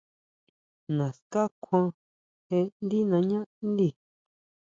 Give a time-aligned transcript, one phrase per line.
[0.97, 1.87] ¿Naská kjuan
[2.47, 3.87] jé ndí nañáʼndí?